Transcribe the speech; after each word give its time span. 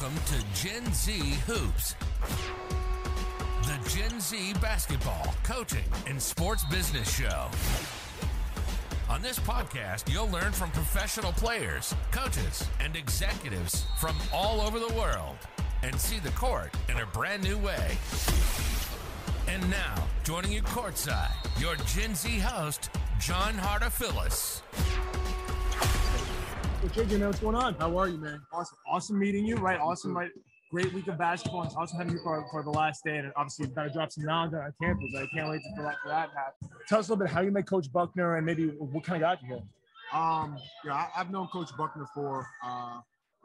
Welcome 0.00 0.18
to 0.26 0.62
Gen 0.62 0.94
Z 0.94 1.12
Hoops, 1.46 1.94
the 3.64 3.90
Gen 3.90 4.18
Z 4.18 4.54
basketball, 4.54 5.34
coaching, 5.42 5.84
and 6.06 6.20
sports 6.20 6.64
business 6.70 7.14
show. 7.14 7.48
On 9.10 9.20
this 9.20 9.38
podcast, 9.38 10.10
you'll 10.10 10.30
learn 10.30 10.52
from 10.52 10.70
professional 10.70 11.32
players, 11.32 11.94
coaches, 12.12 12.66
and 12.80 12.96
executives 12.96 13.84
from 14.00 14.16
all 14.32 14.62
over 14.62 14.78
the 14.78 14.94
world 14.94 15.36
and 15.82 16.00
see 16.00 16.18
the 16.18 16.30
court 16.30 16.72
in 16.88 16.96
a 16.96 17.06
brand 17.06 17.42
new 17.42 17.58
way. 17.58 17.98
And 19.48 19.68
now, 19.68 20.08
joining 20.24 20.52
you 20.52 20.62
courtside, 20.62 21.34
your 21.60 21.76
Gen 21.84 22.14
Z 22.14 22.38
host, 22.38 22.88
John 23.18 23.52
Harder 23.52 23.90
Phyllis. 23.90 24.62
Hey, 26.80 26.88
JJ, 26.88 27.18
man, 27.18 27.26
what's 27.26 27.40
going 27.40 27.56
on? 27.56 27.74
How 27.74 27.94
are 27.98 28.08
you, 28.08 28.16
man? 28.16 28.40
Awesome, 28.54 28.78
awesome 28.88 29.18
meeting 29.18 29.44
you. 29.44 29.56
Right, 29.56 29.78
awesome, 29.78 30.16
right. 30.16 30.30
Great 30.70 30.90
week 30.94 31.08
of 31.08 31.18
basketball. 31.18 31.64
It's 31.64 31.76
awesome 31.76 31.98
having 31.98 32.14
you 32.14 32.20
for, 32.22 32.42
for 32.50 32.62
the 32.62 32.70
last 32.70 33.04
day, 33.04 33.18
and 33.18 33.30
obviously 33.36 33.66
you've 33.66 33.74
got 33.74 33.84
to 33.84 33.90
drop 33.90 34.10
some 34.10 34.24
knowledge 34.24 34.54
on 34.54 34.72
campus. 34.82 35.14
I 35.14 35.26
can't 35.34 35.50
wait 35.50 35.60
for 35.76 35.82
that 35.82 35.96
for 36.02 36.08
that. 36.08 36.30
to 36.30 36.36
happen. 36.38 36.68
Tell 36.88 36.98
us 37.00 37.08
a 37.08 37.12
little 37.12 37.26
bit 37.26 37.34
how 37.34 37.42
you 37.42 37.50
met 37.50 37.66
Coach 37.66 37.92
Buckner, 37.92 38.36
and 38.36 38.46
maybe 38.46 38.68
what 38.68 39.04
kind 39.04 39.22
of 39.22 39.28
got 39.28 39.42
you 39.42 39.48
here. 39.48 39.62
Um, 40.18 40.56
yeah, 40.82 40.94
I, 40.94 41.18
have 41.18 41.30
known 41.30 41.48
Coach 41.48 41.68
Buckner 41.76 42.06
for 42.14 42.46
uh, 42.64 43.00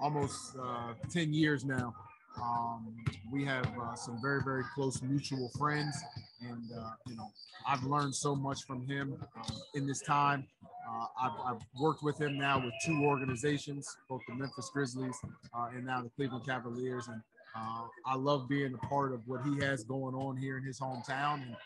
almost 0.00 0.54
uh, 0.62 0.92
10 1.10 1.34
years 1.34 1.64
now. 1.64 1.92
Um, 2.40 2.94
we 3.32 3.44
have 3.44 3.66
uh, 3.76 3.96
some 3.96 4.22
very, 4.22 4.40
very 4.44 4.62
close 4.72 5.02
mutual 5.02 5.50
friends, 5.58 5.96
and 6.42 6.70
uh, 6.78 6.90
you 7.08 7.16
know, 7.16 7.28
I've 7.66 7.82
learned 7.82 8.14
so 8.14 8.36
much 8.36 8.62
from 8.64 8.86
him 8.86 9.16
uh, 9.36 9.50
in 9.74 9.84
this 9.84 10.00
time. 10.00 10.46
Uh, 10.96 11.06
I've, 11.20 11.32
I've, 11.44 11.62
worked 11.80 12.02
with 12.02 12.18
him 12.18 12.38
now 12.38 12.58
with 12.58 12.72
two 12.84 13.04
organizations, 13.04 13.96
both 14.08 14.20
the 14.28 14.34
Memphis 14.34 14.70
Grizzlies 14.72 15.16
uh, 15.54 15.68
and 15.74 15.84
now 15.84 16.02
the 16.02 16.08
Cleveland 16.10 16.46
Cavaliers, 16.46 17.08
and 17.08 17.20
uh, 17.56 17.82
I 18.06 18.16
love 18.16 18.48
being 18.48 18.72
a 18.74 18.86
part 18.86 19.12
of 19.12 19.20
what 19.26 19.42
he 19.44 19.58
has 19.64 19.84
going 19.84 20.14
on 20.14 20.36
here 20.36 20.56
in 20.56 20.64
his 20.64 20.80
hometown. 20.80 21.42
And 21.42 21.56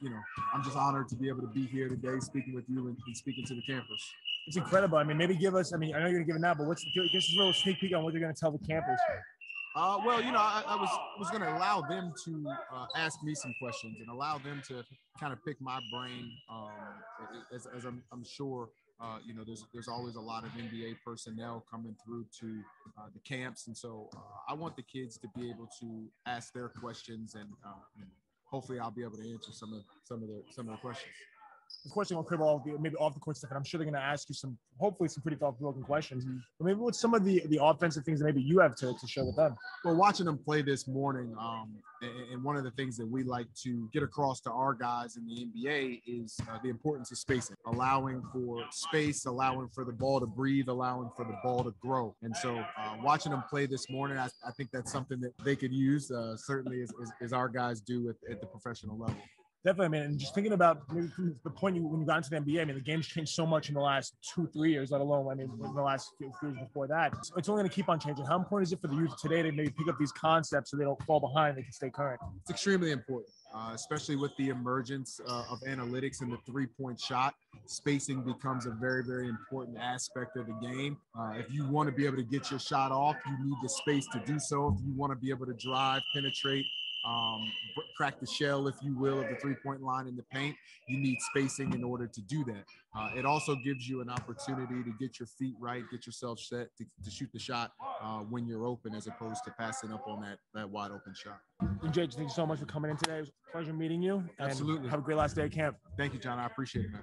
you 0.00 0.10
know, 0.10 0.20
I'm 0.54 0.62
just 0.62 0.76
honored 0.76 1.08
to 1.08 1.16
be 1.16 1.28
able 1.28 1.42
to 1.42 1.48
be 1.48 1.66
here 1.66 1.88
today, 1.88 2.20
speaking 2.20 2.54
with 2.54 2.64
you 2.68 2.88
and, 2.88 2.96
and 3.06 3.16
speaking 3.16 3.44
to 3.46 3.54
the 3.54 3.62
campus. 3.62 4.02
It's 4.46 4.56
incredible. 4.56 4.98
I 4.98 5.04
mean, 5.04 5.16
maybe 5.16 5.34
give 5.34 5.54
us. 5.54 5.72
I 5.72 5.76
mean, 5.76 5.94
I 5.94 6.00
know 6.00 6.06
you're 6.06 6.24
going 6.24 6.26
to 6.26 6.32
give 6.32 6.36
it 6.36 6.42
now, 6.42 6.54
but 6.54 6.66
what's 6.66 6.84
us 6.84 7.32
a 7.34 7.36
little 7.36 7.52
sneak 7.52 7.80
peek 7.80 7.94
on 7.94 8.04
what 8.04 8.12
you're 8.12 8.22
going 8.22 8.34
to 8.34 8.40
tell 8.40 8.52
the 8.52 8.66
campus. 8.66 9.00
Uh, 9.76 9.98
well, 10.04 10.20
you 10.20 10.32
know, 10.32 10.38
I, 10.38 10.62
I 10.66 10.76
was 10.76 10.90
was 11.18 11.30
going 11.30 11.42
to 11.42 11.56
allow 11.56 11.80
them 11.80 12.12
to 12.24 12.44
uh, 12.74 12.86
ask 12.96 13.22
me 13.22 13.34
some 13.34 13.54
questions 13.60 13.98
and 14.00 14.08
allow 14.10 14.38
them 14.38 14.62
to 14.68 14.84
kind 15.18 15.32
of 15.32 15.44
pick 15.44 15.60
my 15.60 15.78
brain, 15.92 16.32
um, 16.50 16.70
as, 17.54 17.66
as 17.76 17.84
I'm, 17.84 18.02
I'm, 18.12 18.24
sure. 18.24 18.70
Uh, 19.00 19.18
you 19.24 19.32
know, 19.32 19.44
there's 19.44 19.64
there's 19.72 19.88
always 19.88 20.16
a 20.16 20.20
lot 20.20 20.44
of 20.44 20.50
NBA 20.50 20.96
personnel 21.04 21.64
coming 21.70 21.94
through 22.04 22.26
to 22.40 22.62
uh, 22.98 23.06
the 23.14 23.20
camps, 23.20 23.68
and 23.68 23.76
so 23.76 24.10
uh, 24.16 24.52
I 24.52 24.54
want 24.54 24.76
the 24.76 24.82
kids 24.82 25.18
to 25.18 25.28
be 25.36 25.48
able 25.48 25.68
to 25.80 26.06
ask 26.26 26.52
their 26.52 26.68
questions, 26.68 27.34
and, 27.34 27.48
uh, 27.64 27.72
and 27.96 28.06
hopefully, 28.44 28.80
I'll 28.80 28.90
be 28.90 29.02
able 29.02 29.16
to 29.18 29.32
answer 29.32 29.52
some 29.52 29.72
of 29.72 29.82
some 30.04 30.22
of 30.22 30.28
the 30.28 30.42
some 30.50 30.68
of 30.68 30.72
the 30.72 30.80
questions 30.80 31.14
of 31.84 31.90
course, 31.92 32.08
they're 32.08 32.16
going 32.16 32.24
to 32.24 32.28
crib 32.28 32.40
all 32.40 32.62
the 32.64 32.76
maybe 32.78 32.96
off 32.96 33.14
the 33.14 33.20
court 33.20 33.36
stuff, 33.36 33.50
and 33.50 33.56
I'm 33.56 33.64
sure 33.64 33.78
they're 33.78 33.90
going 33.90 34.00
to 34.00 34.06
ask 34.06 34.28
you 34.28 34.34
some, 34.34 34.56
hopefully, 34.78 35.08
some 35.08 35.22
pretty 35.22 35.38
thought-provoking 35.38 35.82
questions. 35.82 36.24
Mm-hmm. 36.24 36.36
But 36.58 36.64
maybe 36.66 36.78
what's 36.78 37.00
some 37.00 37.14
of 37.14 37.24
the 37.24 37.42
the 37.48 37.62
offensive 37.62 38.04
things 38.04 38.20
that 38.20 38.26
maybe 38.26 38.42
you 38.42 38.58
have 38.58 38.76
to, 38.76 38.94
to 38.98 39.06
share 39.06 39.24
with 39.24 39.36
them? 39.36 39.56
Well, 39.84 39.96
watching 39.96 40.26
them 40.26 40.38
play 40.38 40.60
this 40.62 40.86
morning, 40.86 41.34
um, 41.40 41.74
and, 42.02 42.32
and, 42.32 42.44
one 42.44 42.56
of 42.56 42.64
the 42.64 42.70
things 42.72 42.96
that 42.98 43.06
we 43.06 43.22
like 43.22 43.46
to 43.62 43.88
get 43.92 44.02
across 44.02 44.40
to 44.42 44.50
our 44.50 44.74
guys 44.74 45.16
in 45.16 45.26
the 45.26 45.46
NBA 45.46 46.02
is 46.06 46.38
uh, 46.50 46.58
the 46.62 46.68
importance 46.68 47.10
of 47.12 47.18
spacing, 47.18 47.56
allowing 47.66 48.22
for 48.32 48.62
space, 48.70 49.24
allowing 49.24 49.68
for 49.68 49.84
the 49.84 49.92
ball 49.92 50.20
to 50.20 50.26
breathe, 50.26 50.68
allowing 50.68 51.10
for 51.16 51.24
the 51.24 51.36
ball 51.42 51.64
to 51.64 51.74
grow. 51.80 52.14
And 52.22 52.36
so, 52.36 52.58
uh, 52.58 52.96
watching 53.02 53.32
them 53.32 53.42
play 53.48 53.66
this 53.66 53.88
morning, 53.90 54.18
I, 54.18 54.28
I, 54.46 54.50
think 54.52 54.70
that's 54.70 54.92
something 54.92 55.20
that 55.20 55.32
they 55.44 55.56
could 55.56 55.72
use, 55.72 56.10
uh, 56.10 56.36
certainly 56.36 56.82
as, 56.82 56.90
as, 57.02 57.10
as, 57.22 57.32
our 57.32 57.48
guys 57.48 57.80
do 57.80 58.10
at, 58.10 58.16
at 58.30 58.40
the 58.40 58.46
professional 58.46 58.98
level. 58.98 59.16
Definitely, 59.62 59.84
I 59.84 59.88
mean, 59.88 60.02
and 60.10 60.18
just 60.18 60.34
thinking 60.34 60.54
about 60.54 60.88
the 60.88 61.50
point 61.54 61.76
you 61.76 61.86
when 61.86 62.00
you 62.00 62.06
got 62.06 62.16
into 62.16 62.30
the 62.30 62.36
NBA, 62.36 62.62
I 62.62 62.64
mean, 62.64 62.76
the 62.76 62.82
game's 62.82 63.06
changed 63.06 63.32
so 63.32 63.44
much 63.44 63.68
in 63.68 63.74
the 63.74 63.80
last 63.80 64.16
two, 64.34 64.48
three 64.54 64.72
years, 64.72 64.90
let 64.90 65.02
alone, 65.02 65.30
I 65.30 65.34
mean, 65.34 65.50
in 65.52 65.74
the 65.74 65.82
last 65.82 66.12
few 66.16 66.32
years 66.42 66.56
before 66.58 66.86
that. 66.86 67.14
So 67.26 67.34
it's 67.36 67.46
only 67.50 67.60
going 67.60 67.68
to 67.68 67.74
keep 67.74 67.90
on 67.90 68.00
changing. 68.00 68.24
How 68.24 68.38
important 68.38 68.68
is 68.68 68.72
it 68.72 68.80
for 68.80 68.88
the 68.88 68.94
youth 68.94 69.14
today 69.20 69.42
to 69.42 69.52
maybe 69.52 69.70
pick 69.76 69.86
up 69.88 69.98
these 69.98 70.12
concepts 70.12 70.70
so 70.70 70.78
they 70.78 70.84
don't 70.84 71.02
fall 71.02 71.20
behind, 71.20 71.58
they 71.58 71.62
can 71.62 71.72
stay 71.72 71.90
current? 71.90 72.18
It's 72.40 72.50
extremely 72.50 72.90
important, 72.90 73.34
uh, 73.54 73.72
especially 73.74 74.16
with 74.16 74.34
the 74.38 74.48
emergence 74.48 75.20
uh, 75.28 75.44
of 75.50 75.60
analytics 75.68 76.22
and 76.22 76.32
the 76.32 76.38
three 76.46 76.66
point 76.66 76.98
shot. 76.98 77.34
Spacing 77.66 78.22
becomes 78.22 78.64
a 78.64 78.70
very, 78.70 79.04
very 79.04 79.28
important 79.28 79.76
aspect 79.78 80.38
of 80.38 80.46
the 80.46 80.54
game. 80.66 80.96
Uh, 81.18 81.32
if 81.36 81.52
you 81.52 81.68
want 81.68 81.86
to 81.86 81.94
be 81.94 82.06
able 82.06 82.16
to 82.16 82.22
get 82.22 82.50
your 82.50 82.60
shot 82.60 82.92
off, 82.92 83.16
you 83.26 83.36
need 83.44 83.56
the 83.62 83.68
space 83.68 84.06
to 84.14 84.22
do 84.24 84.38
so. 84.38 84.74
If 84.74 84.86
you 84.86 84.94
want 84.96 85.12
to 85.12 85.18
be 85.18 85.28
able 85.28 85.44
to 85.44 85.54
drive, 85.54 86.00
penetrate, 86.14 86.64
um, 87.04 87.50
crack 87.96 88.20
the 88.20 88.26
shell, 88.26 88.66
if 88.68 88.76
you 88.82 88.96
will, 88.96 89.20
of 89.20 89.28
the 89.28 89.36
three 89.36 89.54
point 89.64 89.82
line 89.82 90.06
in 90.06 90.16
the 90.16 90.22
paint. 90.24 90.56
You 90.88 90.98
need 90.98 91.18
spacing 91.20 91.72
in 91.72 91.84
order 91.84 92.06
to 92.06 92.20
do 92.22 92.44
that. 92.44 92.64
Uh, 92.96 93.10
it 93.16 93.24
also 93.24 93.54
gives 93.54 93.88
you 93.88 94.00
an 94.00 94.10
opportunity 94.10 94.82
to 94.82 94.92
get 94.98 95.18
your 95.18 95.26
feet 95.26 95.54
right, 95.60 95.82
get 95.90 96.06
yourself 96.06 96.40
set 96.40 96.68
to, 96.76 96.84
to 97.04 97.10
shoot 97.10 97.30
the 97.32 97.38
shot 97.38 97.72
uh, 98.02 98.18
when 98.18 98.46
you're 98.46 98.66
open, 98.66 98.94
as 98.94 99.06
opposed 99.06 99.44
to 99.44 99.50
passing 99.52 99.92
up 99.92 100.04
on 100.08 100.20
that, 100.20 100.38
that 100.54 100.68
wide 100.68 100.90
open 100.90 101.14
shot. 101.14 101.38
Jay, 101.92 102.06
thank 102.06 102.28
you 102.28 102.28
so 102.28 102.46
much 102.46 102.58
for 102.58 102.66
coming 102.66 102.90
in 102.90 102.96
today. 102.96 103.18
It 103.18 103.20
was 103.20 103.28
a 103.28 103.52
pleasure 103.52 103.72
meeting 103.72 104.02
you. 104.02 104.24
Absolutely. 104.38 104.88
Have 104.88 105.00
a 105.00 105.02
great 105.02 105.16
last 105.16 105.36
day 105.36 105.44
at 105.44 105.52
camp. 105.52 105.76
Thank 105.96 106.14
you, 106.14 106.18
John. 106.18 106.38
I 106.38 106.46
appreciate 106.46 106.86
it, 106.86 106.92
man. 106.92 107.02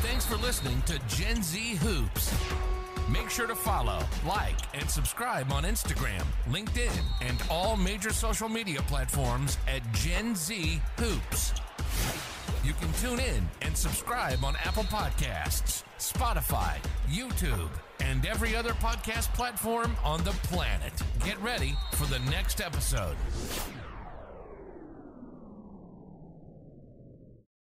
Thanks 0.00 0.24
for 0.24 0.36
listening 0.36 0.80
to 0.82 0.98
Gen 1.08 1.42
Z 1.42 1.58
Hoops. 1.76 2.17
Make 3.10 3.30
sure 3.30 3.46
to 3.46 3.54
follow, 3.54 4.00
like, 4.26 4.58
and 4.74 4.88
subscribe 4.88 5.50
on 5.50 5.64
Instagram, 5.64 6.24
LinkedIn, 6.46 7.00
and 7.22 7.42
all 7.50 7.74
major 7.74 8.12
social 8.12 8.50
media 8.50 8.82
platforms 8.82 9.56
at 9.66 9.80
Gen 9.92 10.36
Z 10.36 10.78
Hoops. 10.98 11.54
You 12.62 12.74
can 12.74 12.92
tune 13.00 13.18
in 13.18 13.48
and 13.62 13.74
subscribe 13.74 14.44
on 14.44 14.56
Apple 14.56 14.82
Podcasts, 14.84 15.84
Spotify, 15.98 16.76
YouTube, 17.08 17.70
and 18.00 18.26
every 18.26 18.54
other 18.54 18.72
podcast 18.72 19.32
platform 19.32 19.96
on 20.04 20.22
the 20.24 20.32
planet. 20.42 20.92
Get 21.24 21.40
ready 21.40 21.74
for 21.92 22.04
the 22.06 22.18
next 22.30 22.60
episode. 22.60 23.16